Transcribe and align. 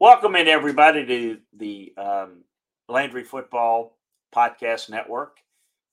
Welcome 0.00 0.34
in 0.34 0.48
everybody 0.48 1.04
to 1.04 1.38
the 1.58 1.92
um, 1.98 2.44
Landry 2.88 3.22
Football 3.22 3.98
Podcast 4.34 4.88
Network. 4.88 5.36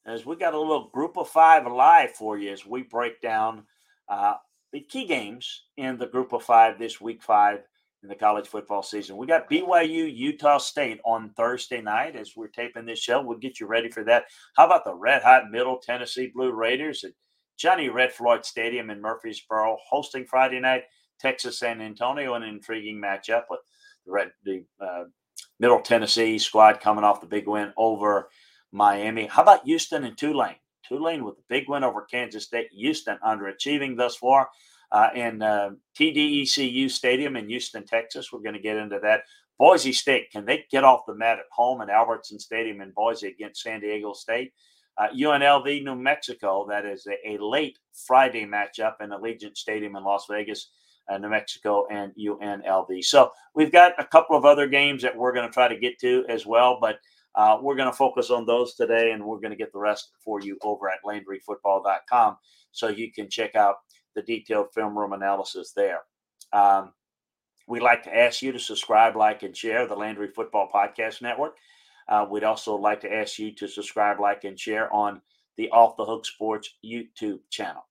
As 0.05 0.25
we 0.25 0.37
got 0.37 0.53
a 0.53 0.57
little 0.57 0.87
group 0.93 1.17
of 1.17 1.27
five 1.27 1.67
live 1.67 2.11
for 2.11 2.37
you 2.37 2.53
as 2.53 2.65
we 2.65 2.83
break 2.83 3.19
down 3.19 3.65
uh, 4.07 4.35
the 4.71 4.79
key 4.79 5.07
games 5.07 5.63
in 5.75 5.97
the 5.97 6.07
group 6.07 6.31
of 6.31 6.41
five 6.41 6.79
this 6.79 7.01
week 7.01 7.21
five 7.21 7.63
in 8.01 8.07
the 8.07 8.15
college 8.15 8.47
football 8.47 8.81
season. 8.81 9.17
We 9.17 9.27
got 9.27 9.49
BYU 9.49 10.09
Utah 10.15 10.59
State 10.59 11.01
on 11.03 11.31
Thursday 11.35 11.81
night 11.81 12.15
as 12.15 12.31
we're 12.33 12.47
taping 12.47 12.85
this 12.85 12.99
show. 12.99 13.21
We'll 13.21 13.39
get 13.39 13.59
you 13.59 13.67
ready 13.67 13.89
for 13.89 14.05
that. 14.05 14.27
How 14.55 14.67
about 14.67 14.85
the 14.85 14.95
red 14.95 15.21
hot 15.21 15.51
Middle 15.51 15.79
Tennessee 15.79 16.31
Blue 16.33 16.53
Raiders 16.53 17.03
at 17.03 17.11
Johnny 17.57 17.89
Red 17.89 18.13
Floyd 18.13 18.45
Stadium 18.45 18.89
in 18.89 19.01
Murfreesboro 19.01 19.75
hosting 19.89 20.23
Friday 20.23 20.61
night 20.61 20.83
Texas 21.19 21.59
San 21.59 21.81
Antonio, 21.81 22.35
an 22.35 22.43
intriguing 22.43 23.01
matchup 23.01 23.43
with 23.49 23.59
the 24.07 24.31
the 24.43 24.63
uh, 24.83 25.03
Middle 25.59 25.81
Tennessee 25.81 26.39
squad 26.39 26.79
coming 26.79 27.03
off 27.03 27.21
the 27.21 27.27
big 27.27 27.47
win 27.47 27.73
over 27.77 28.29
Miami. 28.71 29.27
How 29.27 29.43
about 29.43 29.65
Houston 29.65 30.03
and 30.03 30.17
Tulane? 30.17 30.55
Tulane 30.87 31.23
with 31.23 31.35
a 31.35 31.43
big 31.49 31.67
win 31.67 31.83
over 31.83 32.01
Kansas 32.03 32.45
State. 32.45 32.69
Houston 32.71 33.17
underachieving 33.25 33.97
thus 33.97 34.15
far 34.15 34.49
uh, 34.91 35.09
in 35.15 35.41
uh, 35.41 35.71
TDECU 35.99 36.89
Stadium 36.89 37.35
in 37.35 37.49
Houston, 37.49 37.85
Texas. 37.85 38.31
We're 38.31 38.39
going 38.39 38.55
to 38.55 38.61
get 38.61 38.77
into 38.77 38.99
that. 39.01 39.21
Boise 39.59 39.91
State, 39.91 40.31
can 40.31 40.45
they 40.45 40.65
get 40.69 40.83
off 40.83 41.07
the 41.07 41.15
mat 41.15 41.39
at 41.39 41.45
home 41.51 41.81
at 41.81 41.89
Albertson 41.89 42.39
Stadium 42.39 42.79
in 42.81 42.91
Boise 42.91 43.27
against 43.27 43.63
San 43.63 43.81
Diego 43.81 44.13
State? 44.13 44.53
Uh, 44.97 45.07
UNLV, 45.09 45.83
New 45.83 45.95
Mexico, 45.95 46.65
that 46.69 46.85
is 46.85 47.07
a, 47.07 47.33
a, 47.33 47.43
late 47.43 47.77
Friday 47.93 48.45
matchup 48.45 48.95
in 48.99 49.09
Allegiant 49.09 49.55
Stadium 49.55 49.95
in 49.95 50.03
Las 50.03 50.25
Vegas, 50.29 50.69
uh, 51.09 51.17
New 51.17 51.29
Mexico, 51.29 51.85
and 51.91 52.13
UNLV. 52.15 53.03
So 53.03 53.31
we've 53.55 53.71
got 53.71 53.93
a 53.97 54.05
couple 54.05 54.37
of 54.37 54.45
other 54.45 54.67
games 54.67 55.01
that 55.03 55.15
we're 55.15 55.33
going 55.33 55.47
to 55.47 55.53
try 55.53 55.67
to 55.67 55.77
get 55.77 55.99
to 55.99 56.25
as 56.29 56.45
well, 56.45 56.77
but 56.79 56.99
uh, 57.35 57.57
we're 57.61 57.75
going 57.75 57.89
to 57.89 57.95
focus 57.95 58.31
on 58.31 58.45
those 58.45 58.73
today, 58.73 59.11
and 59.11 59.23
we're 59.23 59.39
going 59.39 59.51
to 59.51 59.57
get 59.57 59.71
the 59.71 59.79
rest 59.79 60.11
for 60.23 60.41
you 60.41 60.57
over 60.63 60.89
at 60.89 60.99
LandryFootball.com 61.05 62.37
so 62.71 62.87
you 62.87 63.11
can 63.11 63.29
check 63.29 63.55
out 63.55 63.75
the 64.15 64.23
detailed 64.23 64.73
film 64.73 64.97
room 64.97 65.13
analysis 65.13 65.71
there. 65.75 66.01
Um, 66.51 66.93
we'd 67.67 67.81
like 67.83 68.03
to 68.03 68.15
ask 68.15 68.41
you 68.41 68.51
to 68.51 68.59
subscribe, 68.59 69.15
like, 69.15 69.43
and 69.43 69.55
share 69.55 69.87
the 69.87 69.95
Landry 69.95 70.29
Football 70.35 70.69
Podcast 70.73 71.21
Network. 71.21 71.55
Uh, 72.09 72.25
we'd 72.29 72.43
also 72.43 72.75
like 72.75 73.01
to 73.01 73.13
ask 73.13 73.37
you 73.37 73.53
to 73.55 73.67
subscribe, 73.67 74.19
like, 74.19 74.43
and 74.43 74.59
share 74.59 74.91
on 74.91 75.21
the 75.57 75.69
Off 75.69 75.97
the 75.97 76.05
Hook 76.05 76.25
Sports 76.25 76.75
YouTube 76.83 77.39
channel. 77.49 77.85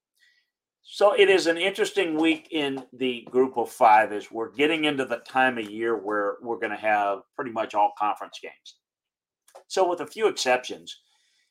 So 0.89 1.15
it 1.15 1.29
is 1.29 1.48
an 1.48 1.59
interesting 1.59 2.17
week 2.17 2.48
in 2.53 2.84
the 2.92 3.27
group 3.29 3.59
of 3.59 3.70
five 3.70 4.12
as 4.12 4.31
we're 4.31 4.53
getting 4.53 4.84
into 4.84 5.05
the 5.05 5.17
time 5.17 5.59
of 5.59 5.69
year 5.69 5.97
where 5.97 6.37
we're 6.41 6.61
going 6.61 6.70
to 6.70 6.77
have 6.77 7.23
pretty 7.34 7.51
much 7.51 7.75
all 7.75 7.92
conference 7.98 8.39
games. 8.41 8.77
So, 9.67 9.89
with 9.89 10.01
a 10.01 10.07
few 10.07 10.29
exceptions, 10.29 10.97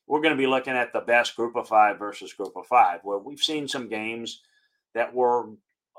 we're 0.08 0.22
going 0.22 0.34
to 0.34 0.42
be 0.42 0.48
looking 0.48 0.74
at 0.74 0.94
the 0.94 1.02
best 1.02 1.36
group 1.36 1.58
of 1.58 1.68
five 1.68 2.00
versus 2.00 2.32
group 2.32 2.54
of 2.56 2.66
five, 2.68 3.02
where 3.04 3.18
we've 3.18 3.42
seen 3.42 3.68
some 3.68 3.90
games 3.90 4.42
that 4.94 5.14
were 5.14 5.50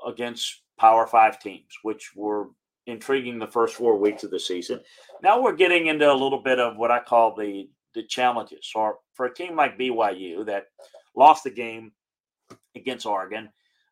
against 0.05 0.63
Power 0.79 1.05
Five 1.05 1.39
teams, 1.39 1.71
which 1.83 2.15
were 2.15 2.47
intriguing 2.87 3.37
the 3.37 3.45
first 3.45 3.75
four 3.75 3.97
weeks 3.97 4.23
of 4.23 4.31
the 4.31 4.39
season. 4.39 4.79
Now 5.21 5.39
we're 5.39 5.55
getting 5.55 5.87
into 5.87 6.11
a 6.11 6.13
little 6.13 6.41
bit 6.41 6.59
of 6.59 6.77
what 6.77 6.89
I 6.89 7.01
call 7.01 7.35
the 7.35 7.69
the 7.93 8.03
challenges. 8.03 8.67
So 8.73 8.95
for 9.13 9.27
a 9.27 9.33
team 9.33 9.55
like 9.55 9.77
BYU 9.77 10.43
that 10.47 10.65
lost 11.15 11.43
the 11.43 11.51
game 11.51 11.91
against 12.77 13.05
Oregon, 13.05 13.49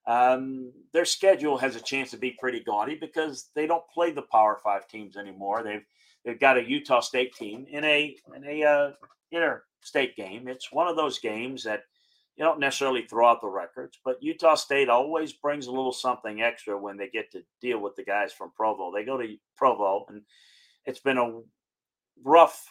um, 0.08 0.72
their 0.94 1.06
schedule 1.06 1.58
has 1.58 1.76
a 1.76 1.82
chance 1.82 2.12
to 2.12 2.18
be 2.18 2.38
pretty 2.40 2.62
gaudy 2.62 2.96
because 2.96 3.50
they 3.56 3.66
don't 3.66 3.88
play 3.94 4.12
the 4.12 4.22
Power 4.22 4.60
Five 4.64 4.88
teams 4.88 5.18
anymore. 5.18 5.64
They've 5.64 5.86
they've 6.24 6.40
got 6.40 6.58
a 6.58 6.70
Utah 6.70 7.00
State 7.00 7.34
team 7.36 7.66
in 7.70 7.84
a 7.84 8.16
in 8.36 8.46
a 8.46 8.64
uh, 8.64 8.92
interstate 9.32 10.16
game. 10.16 10.48
It's 10.48 10.72
one 10.72 10.88
of 10.88 10.96
those 10.96 11.20
games 11.20 11.64
that 11.64 11.84
you 12.36 12.44
don't 12.44 12.60
necessarily 12.60 13.04
throw 13.04 13.28
out 13.28 13.42
the 13.42 13.48
records, 13.48 13.98
but 14.04 14.22
Utah 14.22 14.56
State 14.56 14.90
always 14.90 15.34
brings 15.34 15.68
a 15.68 15.72
little 15.72 15.94
something 15.94 16.42
extra 16.42 16.78
when 16.78 16.98
they 16.98 17.08
get 17.08 17.32
to 17.32 17.44
deal 17.62 17.80
with 17.80 17.96
the 17.96 18.04
guys 18.04 18.34
from 18.34 18.52
Provo. 18.56 18.92
They 18.94 19.06
go 19.06 19.18
to 19.18 19.36
Provo, 19.56 20.06
and 20.10 20.22
it's 20.86 21.00
been 21.00 21.18
a 21.18 21.40
rough 22.24 22.66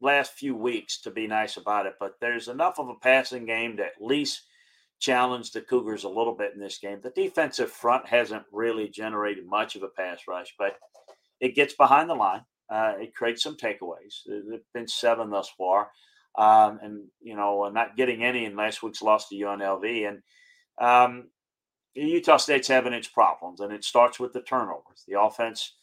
last 0.00 0.32
few 0.32 0.54
weeks 0.54 1.00
to 1.02 1.10
be 1.10 1.26
nice 1.26 1.56
about 1.56 1.86
it, 1.86 1.94
but 1.98 2.14
there's 2.20 2.48
enough 2.48 2.78
of 2.78 2.88
a 2.88 2.94
passing 2.96 3.46
game 3.46 3.76
to 3.76 3.84
at 3.84 4.00
least 4.00 4.42
challenge 5.00 5.52
the 5.52 5.60
Cougars 5.60 6.04
a 6.04 6.08
little 6.08 6.34
bit 6.34 6.52
in 6.54 6.60
this 6.60 6.78
game. 6.78 7.00
The 7.02 7.10
defensive 7.10 7.70
front 7.70 8.06
hasn't 8.06 8.44
really 8.52 8.88
generated 8.88 9.46
much 9.46 9.76
of 9.76 9.82
a 9.82 9.88
pass 9.88 10.20
rush, 10.28 10.54
but 10.58 10.76
it 11.40 11.54
gets 11.54 11.74
behind 11.74 12.10
the 12.10 12.14
line. 12.14 12.42
Uh, 12.70 12.94
it 12.98 13.14
creates 13.14 13.42
some 13.42 13.56
takeaways. 13.56 14.22
There've 14.26 14.60
been 14.74 14.88
seven 14.88 15.30
thus 15.30 15.50
far 15.56 15.88
um, 16.38 16.78
and 16.82 17.04
you 17.20 17.36
know 17.36 17.68
not 17.68 17.96
getting 17.96 18.22
any 18.22 18.44
in 18.44 18.56
last 18.56 18.82
week's 18.82 19.02
loss 19.02 19.28
to 19.28 19.34
UNLV. 19.34 20.08
And 20.08 20.22
um, 20.80 21.28
Utah 21.94 22.36
State's 22.36 22.68
having 22.68 22.92
its 22.92 23.08
problems, 23.08 23.60
and 23.60 23.72
it 23.72 23.84
starts 23.84 24.20
with 24.20 24.32
the 24.32 24.42
turnovers. 24.42 25.04
The 25.06 25.20
offense 25.20 25.74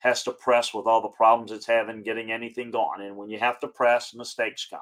has 0.00 0.22
to 0.24 0.32
press 0.32 0.74
with 0.74 0.86
all 0.86 1.00
the 1.00 1.08
problems 1.08 1.52
it's 1.52 1.66
having 1.66 2.02
getting 2.02 2.30
anything 2.30 2.70
going, 2.70 3.02
and 3.02 3.16
when 3.16 3.30
you 3.30 3.38
have 3.38 3.58
to 3.60 3.68
press, 3.68 4.14
mistakes 4.14 4.66
come. 4.68 4.80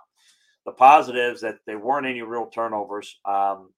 The 0.67 0.73
positives 0.73 1.41
that 1.41 1.59
there 1.67 1.79
weren't 1.79 2.07
any 2.07 2.23
real 2.23 2.47
turnovers 2.47 3.19
um, 3.25 3.71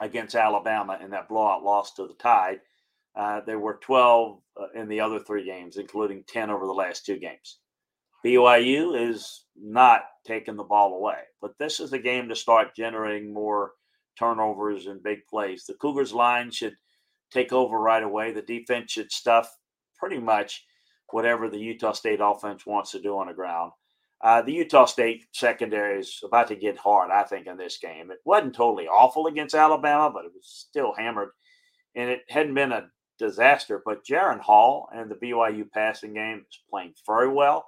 against 0.00 0.34
Alabama 0.34 0.98
in 1.02 1.10
that 1.10 1.28
blowout 1.28 1.62
loss 1.62 1.92
to 1.94 2.06
the 2.06 2.14
Tide. 2.14 2.60
Uh, 3.14 3.40
there 3.46 3.58
were 3.58 3.78
12 3.82 4.40
uh, 4.60 4.66
in 4.74 4.88
the 4.88 5.00
other 5.00 5.18
three 5.18 5.44
games, 5.44 5.76
including 5.76 6.24
10 6.28 6.50
over 6.50 6.66
the 6.66 6.72
last 6.72 7.04
two 7.04 7.18
games. 7.18 7.58
BYU 8.24 9.10
is 9.10 9.46
not 9.56 10.02
taking 10.26 10.56
the 10.56 10.62
ball 10.62 10.94
away, 10.94 11.18
but 11.40 11.58
this 11.58 11.80
is 11.80 11.92
a 11.92 11.98
game 11.98 12.28
to 12.28 12.36
start 12.36 12.76
generating 12.76 13.32
more 13.32 13.72
turnovers 14.18 14.86
and 14.86 15.02
big 15.02 15.26
plays. 15.28 15.64
The 15.64 15.74
Cougars 15.74 16.12
line 16.12 16.50
should 16.50 16.74
take 17.32 17.52
over 17.52 17.78
right 17.78 18.02
away. 18.02 18.32
The 18.32 18.42
defense 18.42 18.92
should 18.92 19.10
stuff 19.10 19.50
pretty 19.98 20.18
much 20.18 20.64
whatever 21.10 21.48
the 21.48 21.58
Utah 21.58 21.92
State 21.92 22.20
offense 22.22 22.66
wants 22.66 22.92
to 22.92 23.00
do 23.00 23.18
on 23.18 23.28
the 23.28 23.32
ground. 23.32 23.72
Uh, 24.22 24.42
the 24.42 24.52
Utah 24.52 24.84
State 24.84 25.26
secondary 25.32 26.00
is 26.00 26.20
about 26.22 26.48
to 26.48 26.56
get 26.56 26.76
hard, 26.76 27.10
I 27.10 27.22
think, 27.22 27.46
in 27.46 27.56
this 27.56 27.78
game. 27.78 28.10
It 28.10 28.18
wasn't 28.24 28.54
totally 28.54 28.86
awful 28.86 29.26
against 29.26 29.54
Alabama, 29.54 30.10
but 30.12 30.26
it 30.26 30.32
was 30.34 30.46
still 30.46 30.94
hammered, 30.96 31.30
and 31.94 32.10
it 32.10 32.22
hadn't 32.28 32.54
been 32.54 32.72
a 32.72 32.88
disaster. 33.18 33.82
But 33.84 34.04
Jaren 34.04 34.40
Hall 34.40 34.88
and 34.94 35.10
the 35.10 35.14
BYU 35.14 35.70
passing 35.70 36.14
game 36.14 36.44
is 36.50 36.60
playing 36.70 36.94
very 37.06 37.28
well. 37.28 37.66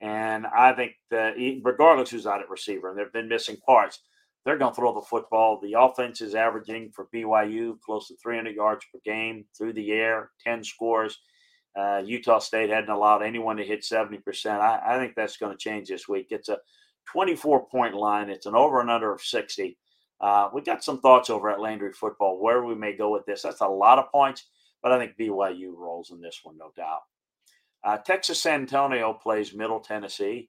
And 0.00 0.46
I 0.46 0.74
think 0.74 0.92
that 1.10 1.36
regardless 1.62 2.10
who's 2.10 2.26
out 2.26 2.42
at 2.42 2.50
receiver, 2.50 2.90
and 2.90 2.98
they've 2.98 3.12
been 3.12 3.28
missing 3.28 3.56
parts, 3.64 4.00
they're 4.44 4.58
going 4.58 4.72
to 4.72 4.76
throw 4.76 4.92
the 4.92 5.00
football. 5.00 5.58
The 5.60 5.74
offense 5.78 6.20
is 6.20 6.34
averaging 6.34 6.90
for 6.94 7.08
BYU 7.14 7.80
close 7.80 8.08
to 8.08 8.16
300 8.22 8.54
yards 8.54 8.84
per 8.92 9.00
game 9.04 9.46
through 9.56 9.72
the 9.72 9.92
air, 9.92 10.30
10 10.44 10.62
scores. 10.64 11.18
Uh, 11.76 12.02
Utah 12.04 12.38
State 12.38 12.70
hadn't 12.70 12.90
allowed 12.90 13.22
anyone 13.22 13.56
to 13.56 13.64
hit 13.64 13.82
70%. 13.82 14.60
I, 14.60 14.80
I 14.86 14.98
think 14.98 15.14
that's 15.14 15.36
going 15.36 15.52
to 15.52 15.58
change 15.58 15.88
this 15.88 16.08
week. 16.08 16.28
It's 16.30 16.48
a 16.48 16.58
24 17.12 17.66
point 17.68 17.94
line, 17.94 18.30
it's 18.30 18.46
an 18.46 18.54
over 18.54 18.80
and 18.80 18.90
under 18.90 19.12
of 19.12 19.20
60. 19.20 19.76
Uh, 20.20 20.48
we 20.54 20.62
got 20.62 20.84
some 20.84 21.00
thoughts 21.00 21.28
over 21.28 21.50
at 21.50 21.60
Landry 21.60 21.92
Football 21.92 22.40
where 22.40 22.64
we 22.64 22.74
may 22.74 22.96
go 22.96 23.10
with 23.10 23.26
this. 23.26 23.42
That's 23.42 23.60
a 23.60 23.66
lot 23.66 23.98
of 23.98 24.10
points, 24.10 24.48
but 24.82 24.92
I 24.92 24.98
think 24.98 25.18
BYU 25.18 25.74
rolls 25.76 26.10
in 26.12 26.20
this 26.20 26.40
one, 26.42 26.56
no 26.56 26.70
doubt. 26.76 27.00
Uh, 27.82 27.98
Texas 27.98 28.40
San 28.40 28.62
Antonio 28.62 29.12
plays 29.12 29.54
Middle 29.54 29.80
Tennessee. 29.80 30.48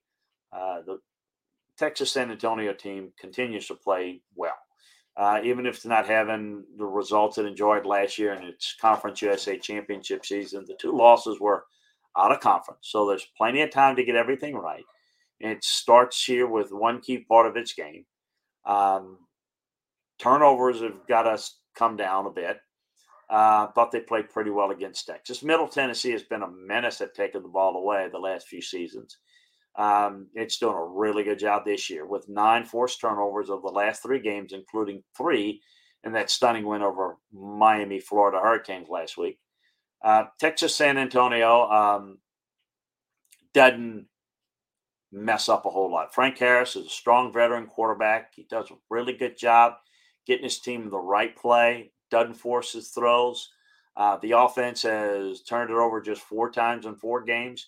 Uh, 0.54 0.78
the 0.86 1.00
Texas 1.78 2.12
San 2.12 2.32
Antonio 2.32 2.74
team 2.74 3.12
continues 3.20 3.68
to 3.68 3.76
play 3.76 4.22
well, 4.36 4.56
uh, 5.18 5.40
even 5.44 5.66
if 5.66 5.76
it's 5.76 5.86
not 5.86 6.08
having 6.08 6.64
the 6.78 6.86
results 6.86 7.38
it 7.38 7.46
enjoyed 7.46 7.86
last 7.86 8.18
year 8.18 8.34
in 8.34 8.44
its 8.44 8.76
Conference 8.80 9.22
USA 9.22 9.58
championship 9.58 10.26
season. 10.26 10.66
The 10.68 10.76
two 10.80 10.96
losses 10.96 11.40
were 11.40 11.66
out 12.18 12.32
of 12.32 12.40
conference, 12.40 12.88
so 12.90 13.08
there's 13.08 13.28
plenty 13.38 13.62
of 13.62 13.72
time 13.72 13.96
to 13.96 14.04
get 14.04 14.16
everything 14.16 14.56
right. 14.56 14.84
It 15.40 15.64
starts 15.64 16.24
here 16.24 16.48
with 16.48 16.72
one 16.72 17.02
key 17.02 17.20
part 17.20 17.48
of 17.48 17.58
its 17.58 17.74
game. 17.74 18.06
Um, 18.66 19.20
turnovers 20.20 20.82
have 20.82 21.08
got 21.08 21.28
us 21.28 21.60
come 21.76 21.98
down 21.98 22.26
a 22.26 22.32
bit. 22.32 22.58
Uh, 23.30 23.68
thought 23.68 23.92
they 23.92 24.00
played 24.02 24.30
pretty 24.30 24.52
well 24.52 24.72
against 24.72 25.08
Texas. 25.08 25.44
Middle 25.44 25.68
Tennessee 25.68 26.12
has 26.12 26.24
been 26.24 26.44
a 26.44 26.52
menace 26.52 27.02
at 27.02 27.16
taking 27.16 27.42
the 27.42 27.48
ball 27.48 27.76
away 27.76 28.08
the 28.12 28.20
last 28.20 28.48
few 28.48 28.62
seasons. 28.62 29.18
Um, 29.78 30.28
it's 30.34 30.58
doing 30.58 30.76
a 30.76 30.86
really 30.86 31.24
good 31.24 31.40
job 31.40 31.66
this 31.66 31.90
year 31.90 32.06
with 32.06 32.30
nine 32.30 32.64
forced 32.64 33.02
turnovers 33.02 33.50
of 33.50 33.62
the 33.62 33.68
last 33.68 34.02
three 34.02 34.20
games, 34.20 34.54
including 34.54 35.04
three 35.18 35.62
in 36.04 36.14
that 36.14 36.30
stunning 36.30 36.66
win 36.66 36.82
over 36.82 37.18
Miami, 37.34 38.00
Florida 38.00 38.40
Hurricanes 38.40 38.88
last 38.90 39.18
week. 39.18 39.40
Uh, 40.04 40.26
Texas 40.40 40.76
San 40.76 40.98
Antonio 40.98 41.70
um, 41.70 42.20
doesn't 43.54 44.06
mess 45.12 45.50
up 45.50 45.66
a 45.66 45.70
whole 45.70 45.92
lot. 45.92 46.14
Frank 46.14 46.38
Harris 46.38 46.76
is 46.76 46.86
a 46.86 46.90
strong 46.90 47.34
veteran 47.34 47.66
quarterback. 47.66 48.34
He 48.36 48.46
does 48.50 48.70
a 48.70 48.76
really 48.90 49.14
good 49.14 49.38
job 49.38 49.74
getting 50.28 50.44
his 50.44 50.60
team 50.60 50.90
the 50.90 50.98
right 50.98 51.36
play, 51.36 51.92
doesn't 52.12 52.36
force 52.36 52.74
his 52.74 52.90
throws. 52.90 53.50
Uh, 53.98 54.18
the 54.22 54.32
offense 54.32 54.82
has 54.84 55.42
turned 55.42 55.70
it 55.70 55.78
over 55.78 56.02
just 56.02 56.22
four 56.22 56.52
times 56.52 56.86
in 56.86 56.96
four 56.96 57.24
games. 57.24 57.68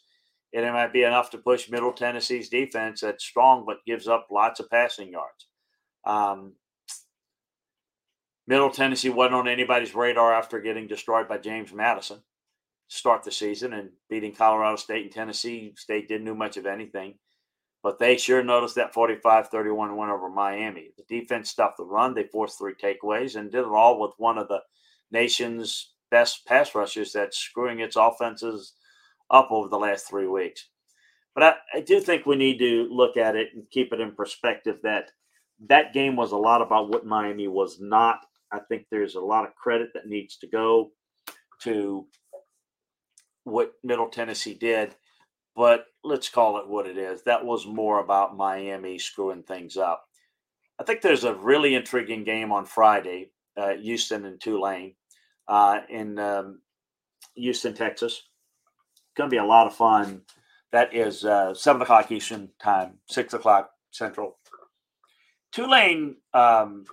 And 0.53 0.65
it 0.65 0.71
might 0.71 0.93
be 0.93 1.03
enough 1.03 1.29
to 1.31 1.37
push 1.37 1.69
Middle 1.69 1.91
Tennessee's 1.91 2.49
defense 2.49 3.01
that's 3.01 3.23
strong 3.23 3.65
but 3.65 3.85
gives 3.85 4.07
up 4.07 4.27
lots 4.31 4.59
of 4.59 4.69
passing 4.69 5.11
yards. 5.11 5.47
Um, 6.05 6.53
Middle 8.47 8.69
Tennessee 8.69 9.09
wasn't 9.09 9.35
on 9.35 9.47
anybody's 9.47 9.93
radar 9.93 10.33
after 10.33 10.61
getting 10.61 10.87
destroyed 10.87 11.27
by 11.27 11.37
James 11.37 11.73
Madison 11.73 12.21
start 12.87 13.23
the 13.23 13.31
season 13.31 13.73
and 13.73 13.89
beating 14.09 14.33
Colorado 14.33 14.77
State 14.77 15.03
and 15.03 15.11
Tennessee. 15.11 15.73
State 15.75 16.07
didn't 16.07 16.25
do 16.25 16.35
much 16.35 16.57
of 16.57 16.65
anything, 16.65 17.15
but 17.83 17.99
they 17.99 18.17
sure 18.17 18.43
noticed 18.43 18.75
that 18.75 18.93
45 18.93 19.49
31 19.49 19.97
win 19.97 20.09
over 20.09 20.29
Miami. 20.29 20.91
The 20.97 21.19
defense 21.19 21.49
stopped 21.49 21.77
the 21.77 21.83
run. 21.83 22.13
They 22.13 22.23
forced 22.23 22.57
three 22.57 22.73
takeaways 22.73 23.35
and 23.35 23.51
did 23.51 23.61
it 23.61 23.67
all 23.67 23.99
with 23.99 24.11
one 24.17 24.37
of 24.37 24.47
the 24.47 24.61
nation's 25.11 25.93
best 26.09 26.45
pass 26.45 26.73
rushers 26.73 27.11
that's 27.11 27.37
screwing 27.37 27.81
its 27.81 27.97
offenses 27.97 28.73
up 29.29 29.49
over 29.51 29.69
the 29.69 29.77
last 29.77 30.07
three 30.07 30.27
weeks. 30.27 30.67
But 31.35 31.43
I, 31.43 31.77
I 31.77 31.81
do 31.81 31.99
think 31.99 32.25
we 32.25 32.35
need 32.35 32.59
to 32.59 32.87
look 32.91 33.17
at 33.17 33.35
it 33.35 33.49
and 33.53 33.69
keep 33.69 33.93
it 33.93 33.99
in 33.99 34.15
perspective 34.15 34.79
that 34.83 35.11
that 35.67 35.93
game 35.93 36.15
was 36.15 36.31
a 36.31 36.37
lot 36.37 36.61
about 36.61 36.89
what 36.89 37.05
Miami 37.05 37.47
was 37.47 37.79
not. 37.79 38.19
I 38.51 38.59
think 38.59 38.85
there's 38.89 39.15
a 39.15 39.21
lot 39.21 39.45
of 39.45 39.55
credit 39.55 39.89
that 39.93 40.07
needs 40.07 40.37
to 40.37 40.47
go 40.47 40.91
to 41.61 42.07
what 43.43 43.73
Middle 43.83 44.09
Tennessee 44.09 44.53
did, 44.53 44.95
but 45.55 45.85
let's 46.03 46.29
call 46.29 46.57
it 46.59 46.67
what 46.67 46.87
it 46.87 46.97
is. 46.97 47.23
That 47.23 47.45
was 47.45 47.65
more 47.65 47.99
about 47.99 48.37
Miami 48.37 48.99
screwing 48.99 49.43
things 49.43 49.77
up. 49.77 50.05
I 50.79 50.83
think 50.83 51.01
there's 51.01 51.23
a 51.23 51.33
really 51.33 51.75
intriguing 51.75 52.23
game 52.23 52.51
on 52.51 52.65
Friday, 52.65 53.31
uh, 53.55 53.73
Houston 53.73 54.25
and 54.25 54.39
Tulane 54.39 54.95
uh, 55.47 55.79
in 55.89 56.19
um, 56.19 56.61
Houston, 57.35 57.73
Texas. 57.73 58.23
Going 59.17 59.29
to 59.29 59.33
be 59.33 59.37
a 59.37 59.45
lot 59.45 59.67
of 59.67 59.75
fun. 59.75 60.21
That 60.71 60.93
is 60.93 61.25
uh, 61.25 61.53
7 61.53 61.81
o'clock 61.81 62.11
Eastern 62.11 62.49
time, 62.61 62.99
6 63.07 63.33
o'clock 63.33 63.71
Central. 63.91 64.37
Tulane, 65.51 66.17
um, 66.33 66.85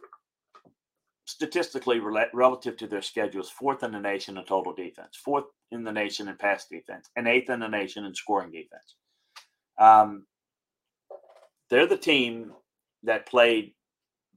statistically 1.26 2.00
relative 2.32 2.76
to 2.78 2.86
their 2.86 3.02
schedule, 3.02 3.42
is 3.42 3.50
fourth 3.50 3.82
in 3.82 3.92
the 3.92 4.00
nation 4.00 4.38
in 4.38 4.44
total 4.44 4.72
defense, 4.72 5.16
fourth 5.22 5.44
in 5.70 5.84
the 5.84 5.92
nation 5.92 6.28
in 6.28 6.36
pass 6.36 6.66
defense, 6.66 7.10
and 7.16 7.28
eighth 7.28 7.50
in 7.50 7.60
the 7.60 7.68
nation 7.68 8.04
in 8.04 8.14
scoring 8.14 8.50
defense. 8.50 8.94
Um, 9.78 10.26
they're 11.68 11.86
the 11.86 11.96
team 11.96 12.52
that 13.02 13.26
played 13.26 13.74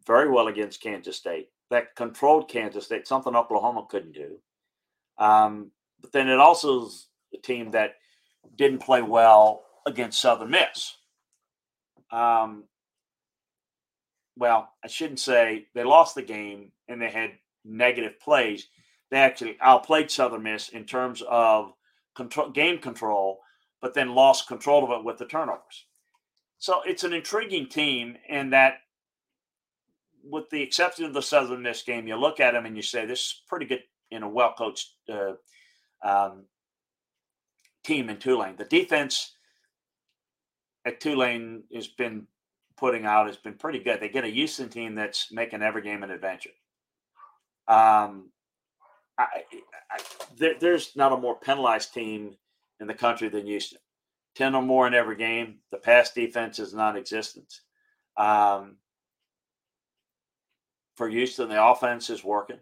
very 0.06 0.30
well 0.30 0.48
against 0.48 0.82
Kansas 0.82 1.16
State 1.16 1.50
that 1.70 1.96
controlled 1.96 2.50
Kansas 2.50 2.86
State, 2.86 3.08
something 3.08 3.36
Oklahoma 3.36 3.86
couldn't 3.90 4.14
do. 4.14 4.38
Um, 5.18 5.72
but 6.02 6.12
then 6.12 6.28
it 6.28 6.40
also 6.40 6.86
is 6.86 7.08
a 7.34 7.38
team 7.38 7.72
that 7.72 7.96
didn't 8.56 8.80
play 8.80 9.02
well 9.02 9.64
against 9.86 10.22
Southern 10.22 10.52
Miss. 10.52 10.96
Um, 12.12 12.66
well, 14.38 14.70
I 14.84 14.88
shouldn't 14.88 15.20
say 15.20 15.68
they 15.74 15.84
lost 15.84 16.16
the 16.16 16.22
game 16.22 16.72
and 16.88 17.02
they 17.02 17.10
had 17.10 17.32
negative 17.66 18.20
plays. 18.20 18.68
They 19.10 19.18
actually 19.18 19.58
outplayed 19.62 20.12
Southern 20.12 20.44
Miss 20.44 20.70
in 20.70 20.86
terms 20.86 21.24
of 21.28 21.74
control, 22.16 22.50
game 22.50 22.80
control, 22.80 23.40
but 23.82 23.94
then 23.94 24.16
lost 24.16 24.48
control 24.48 24.84
of 24.84 25.00
it 25.00 25.06
with 25.06 25.18
the 25.18 25.26
turnovers. 25.26 25.86
So 26.60 26.82
it's 26.86 27.04
an 27.04 27.14
intriguing 27.14 27.68
team 27.68 28.18
in 28.28 28.50
that 28.52 28.80
with 30.24 30.50
the 30.50 30.62
exception 30.62 31.06
of 31.06 31.14
the 31.14 31.22
Southern 31.22 31.62
Miss 31.62 31.84
game, 31.84 32.08
you 32.08 32.16
look 32.16 32.40
at 32.40 32.52
them 32.52 32.66
and 32.66 32.76
you 32.76 32.82
say 32.82 33.06
this 33.06 33.20
is 33.20 33.42
pretty 33.48 33.66
good 33.66 33.84
in 34.12 34.24
a 34.24 34.30
well 34.30 34.54
coached 34.58 34.94
uh, 35.10 35.34
um, 36.04 36.46
team 37.88 38.10
in 38.10 38.18
Tulane. 38.18 38.56
The 38.58 38.66
defense 38.66 39.34
at 40.86 41.00
Tulane 41.00 41.64
has 41.74 41.88
been 41.88 42.28
putting 42.78 43.06
out 43.06 43.28
has 43.28 43.38
been 43.38 43.56
pretty 43.56 43.80
good. 43.80 44.00
They 44.00 44.10
get 44.10 44.24
a 44.24 44.30
Houston 44.30 44.70
team 44.70 44.94
that's 44.94 45.32
making 45.32 45.64
every 45.64 45.82
game 45.82 46.04
an 46.04 46.12
adventure. 46.12 46.52
Um, 47.68 48.30
I, 49.18 49.44
I, 49.90 50.00
there, 50.38 50.56
there's 50.60 50.96
not 50.96 51.14
a 51.14 51.18
more 51.18 51.40
penalized 51.40 51.94
team 51.94 52.36
in 52.80 52.88
the 52.88 52.94
country 52.94 53.30
than 53.30 53.48
Houston. 53.48 53.80
Ten 54.36 54.54
or 54.54 54.62
more 54.62 54.86
in 54.86 54.94
every 54.94 55.16
game. 55.16 55.56
The 55.72 55.78
pass 55.78 56.14
defense 56.14 56.60
is 56.60 56.74
non-existent. 56.74 57.62
Um, 58.16 58.76
for 60.96 61.10
Houston, 61.10 61.50
the 61.50 61.64
offense 61.64 62.10
is 62.10 62.24
working. 62.24 62.60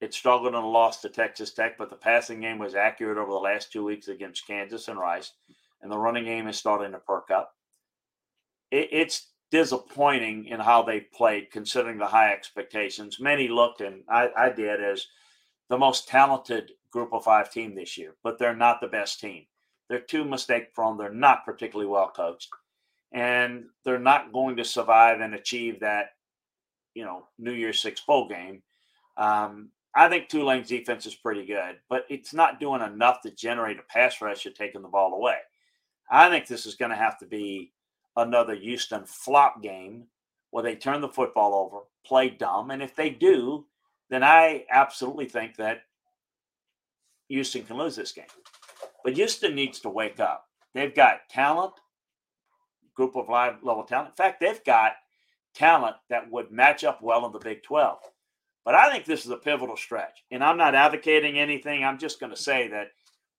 It 0.00 0.14
struggled 0.14 0.54
and 0.54 0.66
lost 0.66 1.02
to 1.02 1.10
Texas 1.10 1.52
Tech, 1.52 1.76
but 1.76 1.90
the 1.90 1.96
passing 1.96 2.40
game 2.40 2.58
was 2.58 2.74
accurate 2.74 3.18
over 3.18 3.30
the 3.30 3.36
last 3.36 3.70
two 3.70 3.84
weeks 3.84 4.08
against 4.08 4.46
Kansas 4.46 4.88
and 4.88 4.98
Rice, 4.98 5.32
and 5.82 5.92
the 5.92 5.98
running 5.98 6.24
game 6.24 6.48
is 6.48 6.56
starting 6.56 6.92
to 6.92 6.98
perk 6.98 7.30
up. 7.30 7.54
It, 8.70 8.88
it's 8.92 9.26
disappointing 9.50 10.46
in 10.46 10.60
how 10.60 10.82
they 10.82 11.00
played, 11.00 11.50
considering 11.50 11.98
the 11.98 12.06
high 12.06 12.32
expectations. 12.32 13.20
Many 13.20 13.48
looked, 13.48 13.82
and 13.82 14.02
I, 14.08 14.30
I 14.36 14.48
did, 14.50 14.82
as 14.82 15.06
the 15.68 15.76
most 15.76 16.08
talented 16.08 16.72
group 16.90 17.12
of 17.12 17.24
five 17.24 17.52
team 17.52 17.74
this 17.74 17.98
year, 17.98 18.14
but 18.22 18.38
they're 18.38 18.56
not 18.56 18.80
the 18.80 18.88
best 18.88 19.20
team. 19.20 19.46
They're 19.88 20.00
too 20.00 20.24
mistake 20.24 20.72
prone. 20.72 20.96
They're 20.96 21.12
not 21.12 21.44
particularly 21.44 21.90
well 21.90 22.10
coached, 22.14 22.48
and 23.12 23.64
they're 23.84 23.98
not 23.98 24.32
going 24.32 24.56
to 24.56 24.64
survive 24.64 25.20
and 25.20 25.34
achieve 25.34 25.80
that 25.80 26.10
you 26.94 27.04
know 27.04 27.26
New 27.38 27.52
Year's 27.52 27.80
Six 27.80 28.00
bowl 28.00 28.28
game. 28.28 28.62
Um, 29.16 29.70
I 29.94 30.08
think 30.08 30.28
Tulane's 30.28 30.68
defense 30.68 31.04
is 31.06 31.14
pretty 31.14 31.44
good, 31.44 31.76
but 31.88 32.04
it's 32.08 32.32
not 32.32 32.60
doing 32.60 32.80
enough 32.80 33.22
to 33.22 33.30
generate 33.30 33.78
a 33.78 33.82
pass 33.82 34.20
rush 34.20 34.46
or 34.46 34.50
taking 34.50 34.82
the 34.82 34.88
ball 34.88 35.14
away. 35.14 35.38
I 36.10 36.28
think 36.28 36.46
this 36.46 36.66
is 36.66 36.76
going 36.76 36.90
to 36.90 36.96
have 36.96 37.18
to 37.18 37.26
be 37.26 37.72
another 38.16 38.54
Houston 38.54 39.04
flop 39.04 39.62
game 39.62 40.04
where 40.50 40.62
they 40.62 40.76
turn 40.76 41.00
the 41.00 41.08
football 41.08 41.54
over, 41.54 41.84
play 42.04 42.28
dumb, 42.28 42.70
and 42.70 42.82
if 42.82 42.94
they 42.94 43.10
do, 43.10 43.66
then 44.10 44.22
I 44.22 44.64
absolutely 44.70 45.26
think 45.26 45.56
that 45.56 45.82
Houston 47.28 47.62
can 47.64 47.76
lose 47.76 47.96
this 47.96 48.12
game. 48.12 48.24
But 49.04 49.14
Houston 49.14 49.54
needs 49.54 49.80
to 49.80 49.88
wake 49.88 50.18
up. 50.18 50.46
They've 50.74 50.94
got 50.94 51.28
talent, 51.30 51.72
group 52.94 53.16
of 53.16 53.28
live 53.28 53.62
level 53.62 53.84
talent. 53.84 54.10
In 54.10 54.14
fact, 54.14 54.40
they've 54.40 54.62
got 54.64 54.92
talent 55.54 55.96
that 56.08 56.30
would 56.30 56.50
match 56.50 56.84
up 56.84 57.00
well 57.02 57.24
in 57.26 57.32
the 57.32 57.38
Big 57.38 57.62
12. 57.62 57.98
But 58.64 58.74
I 58.74 58.90
think 58.90 59.04
this 59.04 59.24
is 59.24 59.30
a 59.30 59.36
pivotal 59.36 59.76
stretch. 59.76 60.22
And 60.30 60.44
I'm 60.44 60.56
not 60.58 60.74
advocating 60.74 61.38
anything. 61.38 61.84
I'm 61.84 61.98
just 61.98 62.20
going 62.20 62.30
to 62.30 62.40
say 62.40 62.68
that 62.68 62.88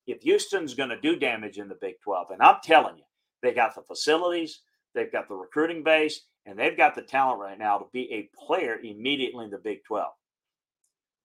if 0.07 0.21
Houston's 0.23 0.73
going 0.73 0.89
to 0.89 0.99
do 0.99 1.15
damage 1.15 1.57
in 1.57 1.67
the 1.67 1.77
Big 1.79 1.95
12, 2.03 2.31
and 2.31 2.41
I'm 2.41 2.57
telling 2.63 2.97
you, 2.97 3.03
they 3.41 3.53
got 3.53 3.75
the 3.75 3.81
facilities, 3.81 4.61
they've 4.93 5.11
got 5.11 5.27
the 5.27 5.35
recruiting 5.35 5.83
base, 5.83 6.21
and 6.45 6.57
they've 6.57 6.77
got 6.77 6.95
the 6.95 7.01
talent 7.01 7.39
right 7.39 7.57
now 7.57 7.77
to 7.77 7.85
be 7.93 8.11
a 8.11 8.29
player 8.45 8.79
immediately 8.83 9.45
in 9.45 9.51
the 9.51 9.57
Big 9.57 9.83
12. 9.83 10.11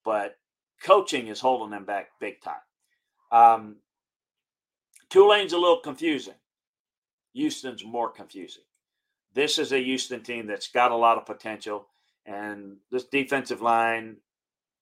But 0.05 0.37
coaching 0.83 1.29
is 1.29 1.41
holding 1.41 1.71
them 1.71 1.85
back 1.85 2.11
big 2.21 2.41
time. 2.43 2.55
Um, 3.33 3.77
Tulane's 5.11 5.53
a 5.53 5.59
little 5.59 5.81
confusing. 5.81 6.35
Houston's 7.33 7.85
more 7.85 8.11
confusing. 8.11 8.63
This 9.35 9.59
is 9.59 9.73
a 9.73 9.83
Houston 9.83 10.23
team 10.23 10.47
that's 10.47 10.69
got 10.69 10.91
a 10.91 10.97
lot 10.97 11.19
of 11.19 11.27
potential, 11.27 11.89
and 12.27 12.77
this 12.91 13.05
defensive 13.05 13.63
line 13.63 14.17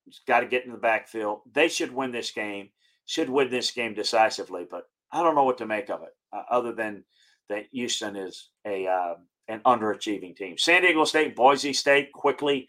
has 0.07 0.21
got 0.27 0.41
to 0.41 0.47
get 0.47 0.65
in 0.65 0.73
the 0.73 0.79
backfield. 0.79 1.41
They 1.53 1.69
should 1.69 1.93
win 1.93 2.13
this 2.13 2.31
game, 2.31 2.71
should 3.07 3.31
win 3.31 3.51
this 3.51 3.71
game 3.71 3.95
decisively, 3.95 4.67
but 4.71 4.85
I 5.13 5.23
don't 5.23 5.35
know 5.35 5.45
what 5.45 5.59
to 5.59 5.67
make 5.67 5.91
of 5.91 6.03
it 6.03 6.17
uh, 6.33 6.43
other 6.51 6.73
than 6.73 7.05
that 7.49 7.67
Houston 7.73 8.17
is 8.17 8.51
a 8.67 8.87
uh, 8.87 9.15
an 9.49 9.61
underachieving 9.67 10.37
team. 10.37 10.57
San 10.57 10.83
Diego 10.83 11.05
State, 11.05 11.37
Boise 11.37 11.73
State, 11.73 12.13
quickly 12.13 12.67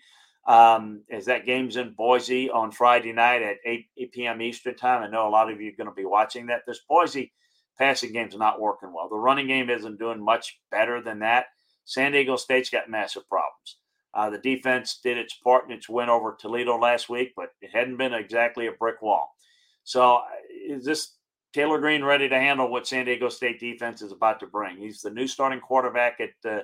um, 0.47 1.01
as 1.09 1.25
that 1.25 1.45
game's 1.45 1.77
in 1.77 1.93
Boise 1.93 2.49
on 2.49 2.71
Friday 2.71 3.13
night 3.13 3.41
at 3.41 3.57
8, 3.65 3.85
8 3.97 4.11
p.m. 4.11 4.41
Eastern 4.41 4.75
time. 4.75 5.01
I 5.01 5.07
know 5.07 5.27
a 5.27 5.29
lot 5.29 5.51
of 5.51 5.59
you 5.59 5.69
are 5.69 5.75
going 5.75 5.89
to 5.89 5.95
be 5.95 6.05
watching 6.05 6.47
that. 6.47 6.61
This 6.67 6.81
Boise 6.87 7.31
passing 7.77 8.13
game's 8.13 8.35
not 8.35 8.61
working 8.61 8.93
well. 8.93 9.09
The 9.09 9.15
running 9.15 9.47
game 9.47 9.69
isn't 9.69 9.99
doing 9.99 10.23
much 10.23 10.59
better 10.69 11.01
than 11.01 11.19
that. 11.19 11.45
San 11.85 12.11
Diego 12.11 12.35
State's 12.35 12.69
got 12.69 12.89
massive 12.89 13.27
problems. 13.27 13.77
Uh, 14.15 14.29
the 14.29 14.37
defense 14.37 14.99
did 15.03 15.17
its 15.17 15.33
part 15.33 15.65
in 15.65 15.71
its 15.71 15.89
win 15.89 16.09
over 16.09 16.37
Toledo 16.39 16.77
last 16.77 17.09
week, 17.09 17.33
but 17.35 17.49
it 17.61 17.69
hadn't 17.73 17.97
been 17.97 18.13
exactly 18.13 18.67
a 18.67 18.71
brick 18.71 19.01
wall. 19.01 19.35
So, 19.83 20.15
uh, 20.15 20.21
is 20.67 20.85
this 20.85 21.15
Taylor 21.53 21.79
Green 21.79 22.03
ready 22.03 22.29
to 22.29 22.39
handle 22.39 22.69
what 22.69 22.87
San 22.87 23.05
Diego 23.05 23.27
State 23.27 23.59
defense 23.59 24.01
is 24.01 24.13
about 24.13 24.39
to 24.39 24.47
bring? 24.47 24.77
He's 24.77 25.01
the 25.01 25.09
new 25.09 25.27
starting 25.27 25.59
quarterback 25.59 26.21
at 26.21 26.49
uh, 26.49 26.61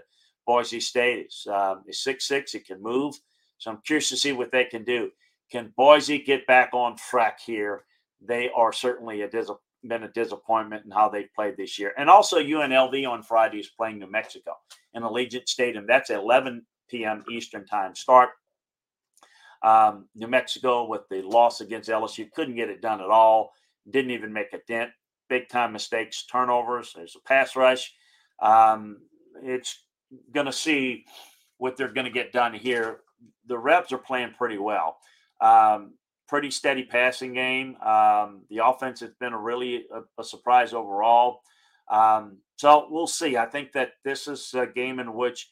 Boise 0.47 0.79
State. 0.79 1.27
He's, 1.29 1.45
um, 1.51 1.83
he's 1.85 2.03
6'6, 2.03 2.51
he 2.51 2.59
can 2.59 2.81
move. 2.81 3.15
So, 3.57 3.71
I'm 3.71 3.81
curious 3.85 4.09
to 4.09 4.17
see 4.17 4.31
what 4.31 4.51
they 4.51 4.63
can 4.63 4.85
do. 4.85 5.11
Can 5.51 5.73
Boise 5.75 6.19
get 6.19 6.47
back 6.47 6.69
on 6.73 6.95
track 6.95 7.39
here? 7.45 7.83
They 8.25 8.49
are 8.55 8.71
certainly 8.71 9.23
a 9.23 9.29
dis- 9.29 9.51
been 9.83 10.03
a 10.03 10.11
disappointment 10.11 10.85
in 10.85 10.91
how 10.91 11.09
they've 11.09 11.33
played 11.35 11.57
this 11.57 11.77
year. 11.77 11.93
And 11.97 12.09
also, 12.09 12.37
UNLV 12.37 13.09
on 13.09 13.23
Friday 13.23 13.59
is 13.59 13.69
playing 13.69 13.99
New 13.99 14.09
Mexico 14.09 14.53
in 14.93 15.03
Allegiant 15.03 15.49
Stadium. 15.49 15.85
That's 15.87 16.11
11 16.11 16.65
p.m. 16.91 17.23
Eastern 17.31 17.65
time 17.65 17.95
start. 17.95 18.29
Um, 19.63 20.07
New 20.15 20.27
Mexico, 20.27 20.87
with 20.87 21.01
the 21.09 21.21
loss 21.21 21.61
against 21.61 21.89
LSU, 21.89 22.31
couldn't 22.31 22.55
get 22.55 22.69
it 22.69 22.81
done 22.81 23.01
at 23.01 23.09
all. 23.09 23.53
Didn't 23.89 24.11
even 24.11 24.33
make 24.33 24.53
a 24.53 24.59
dent. 24.67 24.91
Big 25.29 25.49
time 25.49 25.71
mistakes, 25.71 26.25
turnovers. 26.25 26.93
There's 26.95 27.15
a 27.15 27.27
pass 27.27 27.55
rush. 27.55 27.93
Um, 28.41 28.97
it's 29.43 29.83
going 30.33 30.47
to 30.47 30.51
see 30.51 31.05
what 31.57 31.77
they're 31.77 31.93
going 31.93 32.05
to 32.05 32.11
get 32.11 32.33
done 32.33 32.53
here. 32.53 33.01
The 33.47 33.57
Rebs 33.57 33.91
are 33.93 33.97
playing 33.97 34.33
pretty 34.37 34.57
well. 34.57 34.97
Um, 35.39 35.93
pretty 36.27 36.51
steady 36.51 36.83
passing 36.83 37.33
game. 37.33 37.75
Um, 37.81 38.41
the 38.49 38.65
offense 38.65 38.99
has 39.01 39.11
been 39.19 39.33
a 39.33 39.37
really 39.37 39.85
a, 39.93 40.01
a 40.19 40.23
surprise 40.23 40.73
overall. 40.73 41.41
Um, 41.89 42.37
so 42.57 42.87
we'll 42.89 43.07
see. 43.07 43.37
I 43.37 43.45
think 43.45 43.73
that 43.73 43.93
this 44.03 44.27
is 44.27 44.53
a 44.53 44.65
game 44.65 44.99
in 44.99 45.13
which 45.13 45.49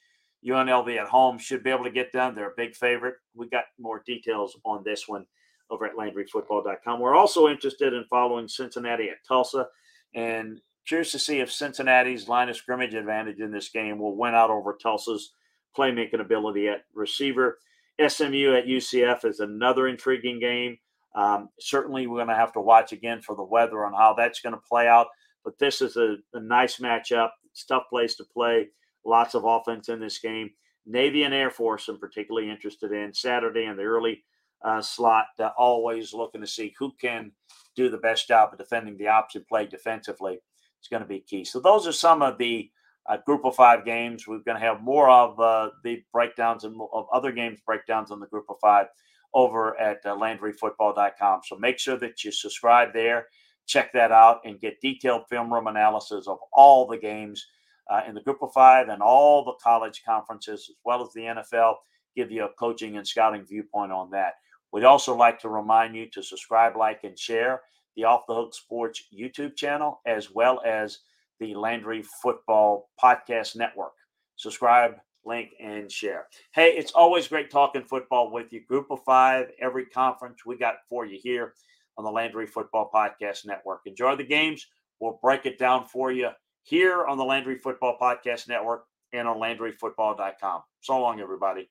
UNLV 0.48 0.98
at 0.98 1.08
home 1.08 1.38
should 1.38 1.64
be 1.64 1.70
able 1.70 1.84
to 1.84 1.92
get 1.92 2.12
done. 2.12 2.36
They're 2.36 2.52
a 2.52 2.56
big 2.56 2.76
favorite. 2.76 3.16
We 3.36 3.50
got 3.50 3.66
more 3.80 4.02
details 4.06 4.58
on 4.66 4.84
this 4.86 5.08
one 5.08 5.26
over 5.70 5.86
at 5.86 5.96
LandryFootball.com. 5.96 7.00
We're 7.00 7.16
also 7.16 7.48
interested 7.48 7.94
in 7.94 8.04
following 8.06 8.48
Cincinnati 8.48 9.10
at 9.10 9.26
Tulsa 9.28 9.68
and 10.16 10.62
curious 10.88 11.12
to 11.12 11.20
see 11.20 11.40
if 11.40 11.52
Cincinnati's 11.52 12.28
line 12.28 12.50
of 12.50 12.56
scrimmage 12.56 12.96
advantage 12.96 13.40
in 13.40 13.52
this 13.52 13.70
game 13.70 14.00
will 14.00 14.18
win 14.18 14.34
out 14.34 14.50
over 14.50 14.78
Tulsa's 14.82 15.34
playmaking 15.78 16.22
ability 16.22 16.68
at 16.68 16.86
receiver. 16.94 17.60
SMU 18.06 18.56
at 18.56 18.66
UCF 18.66 19.26
is 19.26 19.40
another 19.40 19.88
intriguing 19.88 20.40
game. 20.40 20.78
Um, 21.16 21.50
certainly, 21.60 22.08
we're 22.08 22.18
going 22.18 22.30
to 22.30 22.36
have 22.36 22.54
to 22.54 22.62
watch 22.62 22.92
again 22.92 23.22
for 23.22 23.36
the 23.36 23.44
weather 23.44 23.86
on 23.86 23.94
how 23.94 24.14
that's 24.18 24.40
going 24.40 24.56
to 24.56 24.62
play 24.68 24.88
out. 24.88 25.08
But 25.44 25.58
this 25.60 25.82
is 25.82 25.98
a, 25.98 26.16
a 26.34 26.40
nice 26.40 26.78
matchup. 26.78 27.30
It's 27.52 27.66
tough 27.66 27.84
place 27.90 28.16
to 28.16 28.24
play. 28.24 28.70
Lots 29.06 29.36
of 29.36 29.46
offense 29.46 29.90
in 29.90 30.00
this 30.00 30.20
game. 30.20 30.52
Navy 30.86 31.24
and 31.24 31.34
Air 31.34 31.52
Force, 31.52 31.88
I'm 31.88 32.00
particularly 32.00 32.50
interested 32.50 32.92
in. 32.92 33.14
Saturday 33.14 33.66
in 33.66 33.78
the 33.78 33.84
early 33.84 34.24
uh, 34.64 34.82
slot, 34.82 35.28
uh, 35.40 35.50
always 35.58 36.14
looking 36.14 36.42
to 36.42 36.48
see 36.48 36.74
who 36.78 36.92
can 37.00 37.32
do 37.76 37.90
the 37.90 37.98
best 37.98 38.28
job 38.28 38.50
of 38.52 38.60
defending 38.60 38.98
the 38.98 39.08
opposite 39.08 39.48
play 39.48 39.66
defensively. 39.66 40.40
It's 40.80 40.88
going 40.88 41.02
to 41.02 41.08
be 41.08 41.20
key. 41.20 41.46
So 41.46 41.60
those 41.60 41.88
are 41.88 41.94
some 41.94 42.22
of 42.22 42.38
the 42.38 42.70
uh, 43.08 43.18
group 43.26 43.46
of 43.46 43.56
five 43.56 43.86
games. 43.86 44.28
We're 44.28 44.40
going 44.40 44.60
to 44.60 44.66
have 44.66 44.82
more 44.82 45.10
of 45.10 45.40
uh, 45.40 45.70
the 45.84 46.04
breakdowns 46.12 46.64
and 46.64 46.76
of 46.94 47.08
other 47.14 47.32
games 47.32 47.60
breakdowns 47.66 48.12
on 48.12 48.20
the 48.20 48.28
group 48.28 48.46
of 48.50 48.58
five 48.62 48.88
over 49.34 49.80
at 49.80 50.00
uh, 50.06 50.16
LandryFootball.com. 50.16 51.42
So 51.46 51.56
make 51.58 51.80
sure 51.80 51.98
that 51.98 52.24
you 52.24 52.32
subscribe 52.32 52.94
there, 52.94 53.28
check 53.68 53.94
that 53.94 54.12
out, 54.12 54.42
and 54.46 54.60
get 54.60 54.82
detailed 54.82 55.24
film 55.30 55.54
room 55.54 55.68
analysis 55.68 56.28
of 56.28 56.40
all 56.52 56.88
the 56.88 56.98
games 56.98 57.46
uh, 57.90 58.02
in 58.08 58.14
the 58.16 58.22
group 58.22 58.42
of 58.42 58.54
five 58.54 58.90
and 58.90 59.02
all 59.02 59.44
the 59.44 59.54
college 59.62 60.04
conferences, 60.06 60.68
as 60.70 60.76
well 60.86 61.02
as 61.02 61.12
the 61.14 61.22
NFL. 61.22 61.76
Give 62.16 62.32
you 62.32 62.46
a 62.46 62.50
coaching 62.60 62.98
and 62.98 63.08
scouting 63.08 63.46
viewpoint 63.46 63.92
on 63.92 64.10
that. 64.12 64.34
We'd 64.72 64.84
also 64.84 65.16
like 65.16 65.40
to 65.40 65.50
remind 65.50 65.96
you 65.96 66.08
to 66.12 66.22
subscribe, 66.22 66.76
like, 66.76 67.04
and 67.04 67.18
share 67.18 67.62
the 67.96 68.04
Off 68.04 68.28
the 68.28 68.36
Hook 68.36 68.54
Sports 68.54 69.04
YouTube 69.14 69.56
channel, 69.56 70.02
as 70.06 70.32
well 70.32 70.62
as 70.66 71.00
the 71.40 71.56
Landry 71.56 72.04
Football 72.22 72.90
Podcast 73.02 73.56
Network. 73.56 73.94
Subscribe, 74.36 74.96
link, 75.26 75.52
and 75.60 75.92
share. 75.92 76.28
Hey, 76.54 76.70
it's 76.78 76.92
always 76.92 77.28
great 77.28 77.50
talking 77.50 77.84
football 77.84 78.32
with 78.32 78.54
you. 78.54 78.64
Group 78.66 78.88
of 78.92 79.04
five, 79.04 79.48
every 79.60 79.86
conference 79.86 80.46
we 80.46 80.58
got 80.58 80.76
for 80.88 81.06
you 81.06 81.20
here 81.22 81.54
on 81.98 82.06
the 82.06 82.12
Landry 82.12 82.46
Football 82.46 82.90
Podcast 82.94 83.46
Network. 83.46 83.82
Enjoy 83.86 84.16
the 84.16 84.24
games. 84.24 84.68
We'll 85.00 85.20
break 85.22 85.46
it 85.46 85.58
down 85.58 85.86
for 85.86 86.12
you 86.12 86.30
here 86.64 87.06
on 87.06 87.18
the 87.18 87.26
Landry 87.26 87.58
Football 87.58 87.98
Podcast 88.00 88.48
Network 88.48 88.86
and 89.14 89.28
on 89.28 89.38
LandryFootball.com. 89.38 90.62
So 90.82 91.00
long, 91.00 91.20
everybody. 91.20 91.70